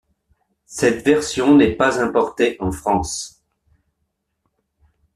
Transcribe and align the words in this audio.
Cette 0.65 1.05
version 1.05 1.55
n'est 1.55 1.75
pas 1.75 2.01
importée 2.01 2.57
en 2.59 2.71
France. 2.71 3.45